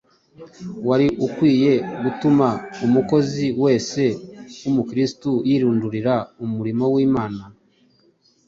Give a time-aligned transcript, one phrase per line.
[0.87, 2.47] wari ukwiye gutuma
[2.85, 4.03] umukozi wese
[4.61, 7.43] w’Umukristo yirundurira mu murimo w’Imana